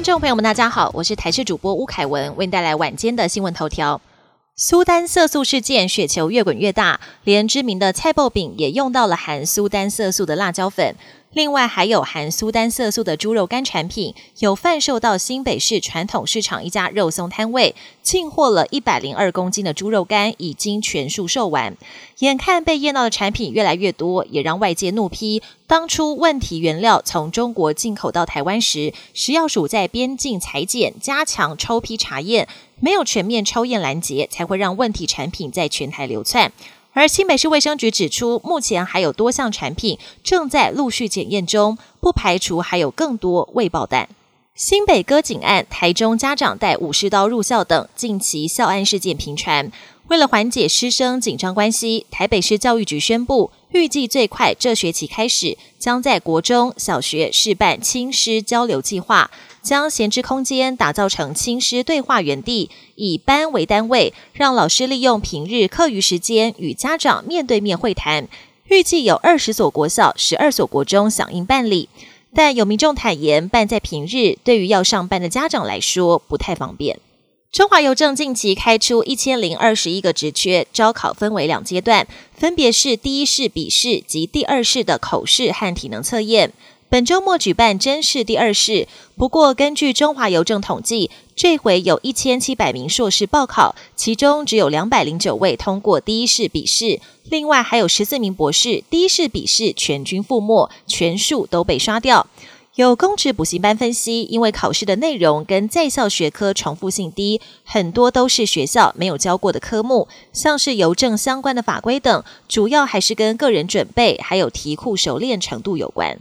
[0.00, 4.00] 听众朋友们，大家好，我是台视主播吴凯文，为您带来晚间的新闻头条。
[4.56, 10.96] 苏丹色素事件，雪球越滚越大，连知名的菜爆饼也用到了含苏丹色素的辣椒粉。
[11.32, 21.76] 另外还有含苏丹色素的猪肉干产品，有贩售到新北市传统市场一家肉松摊位，进货了一百零二公斤的猪肉干，已经全数售完。
[22.18, 32.48] 眼看被验到的产品越来越多，也让外界怒批：当初问题原料从中国进口到台湾时，食药署在边境裁剪、加强抽批查验，
[32.80, 36.50] 没有全面抽验拦截，才会让问题产品在全台流窜。
[36.92, 44.08] 而新北市卫生局指出，目前还有多项产品正在陆续检验中，不排除还有更多未爆弹。
[44.60, 49.72] 新北割颈案、台中家长带武士刀入校等近期校案事件频传。
[50.08, 59.30] 为了缓解师生紧张关系，台北市教育局宣布，预计最快这学期开始，将在国中小学试办亲师交流计划。
[59.62, 68.28] 将闲置空间打造成亲师对话园地，以班为单位，让老师利用平日课余时间与家长面对面会谈。
[68.68, 71.88] 预计有二十所国小、十二所国中响应办理，
[72.34, 76.98] 但有民众坦言，办在平日对于要上班的家长来说不太方便。
[77.50, 86.52] 中华邮政近期开出一千零二十一个职缺，招考分为两阶段，分别是第一试笔试及第二试的口试和体能测验。
[86.90, 102.26] 本周末举办真试第二试，不过根据中华邮政统计，这回有一千七百名硕士报考，其中只有两百零九位通过第一试笔试，另外还有十四名博士第一试笔试全军覆没，全数都被刷掉。
[102.74, 116.18] 有公职补习班分析，因为考试的内容跟在校学科重复性低，很多都是学校没有教过的科目，像是邮政相关的法规等，主要还是跟个人准备还有题库熟练程度有关。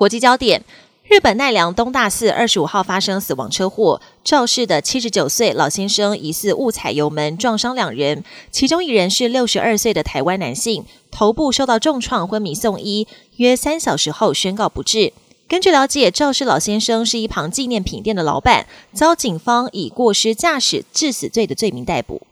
[0.00, 0.64] 国际焦点：
[1.04, 13.06] 日本奈良东大寺二十五号发生死亡车祸，肇事的七十九岁老先生疑似误踩油门撞伤两人，其中一人是六十二岁的台湾男性，头部受到重创，昏迷送医，
[13.36, 15.12] 约三小时后宣告不治。
[15.46, 22.22] 根据了解，肇事老先生是一旁纪念品店的老板，遭警方以过失驾驶致死罪的罪名逮捕。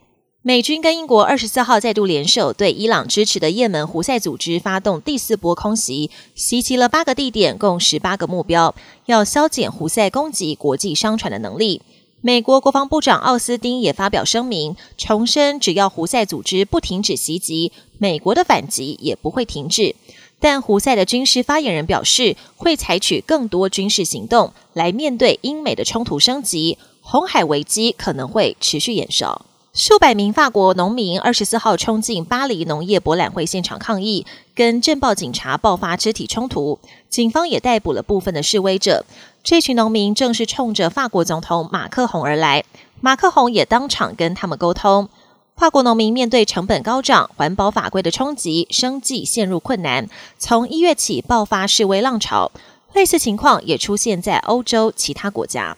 [0.49, 8.73] 美军跟英国二十四号再度联手，对伊朗支持的也门胡塞组织发动第四波空袭，袭击了八个地点，共十八个目标，
[9.05, 11.83] 要削减胡塞攻击国际商船的能力。
[12.21, 19.95] 美国国防部长奥斯汀也发表声明，重申只要胡塞组织不停止袭击，美国的反击也不会停止。
[20.39, 29.45] 但胡塞的军事发言人表示，会采取更多军事行动来面对英美的冲突升级，红海危机可能会持续延烧。
[29.71, 34.25] 数百名法国农民二十四号冲进巴黎农业博览会现场抗议，
[34.55, 39.05] 跟镇暴警察爆发肢体冲突，警方也逮捕了部分的示威者。
[39.43, 42.63] 这群农民正是冲着法国总统马克宏而来，
[42.99, 45.07] 马克宏也当场跟他们沟通。
[45.55, 50.09] 法国农民面对成本高涨、环保法规的冲击，生计陷入困难。
[50.39, 52.51] 从一月起爆发示威浪潮，
[52.93, 55.77] 类似情况也出现在欧洲其他国家。